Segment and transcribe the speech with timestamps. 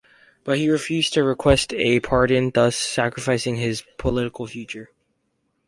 [0.43, 4.89] But he refused to request a pardon, thus sacrificing his political future.